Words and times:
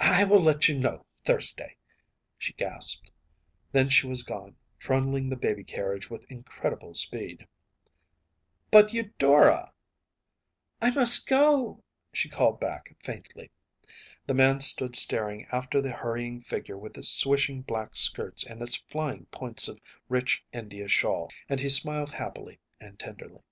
“I 0.00 0.24
will 0.24 0.40
let 0.40 0.66
you 0.66 0.76
know 0.80 1.06
Thursday,‚ÄĚ 1.22 1.76
she 2.38 2.52
gasped. 2.54 3.12
Then 3.70 3.88
she 3.88 4.04
was 4.08 4.24
gone, 4.24 4.56
trundling 4.80 5.28
the 5.30 5.36
baby 5.36 5.62
carriage 5.62 6.10
with 6.10 6.28
incredible 6.28 6.94
speed. 6.94 7.46
“But, 8.72 8.92
Eudora 8.92 9.72
‚ÄĚ 10.82 10.88
“I 10.88 10.90
must 10.90 11.28
go,‚ÄĚ 11.28 11.82
she 12.12 12.28
called 12.28 12.58
back, 12.58 12.96
faintly. 13.04 13.52
The 14.26 14.34
man 14.34 14.58
stood 14.58 14.96
staring 14.96 15.46
after 15.52 15.80
the 15.80 15.92
hurrying 15.92 16.40
figure 16.40 16.76
with 16.76 16.98
its 16.98 17.10
swishing 17.10 17.62
black 17.62 17.94
skirts 17.94 18.44
and 18.44 18.60
its 18.60 18.74
flying 18.74 19.26
points 19.26 19.68
of 19.68 19.78
rich 20.08 20.44
India 20.52 20.88
shawl, 20.88 21.30
and 21.48 21.60
he 21.60 21.68
smiled 21.68 22.10
happily 22.10 22.58
and 22.80 22.98
tenderly. 22.98 23.44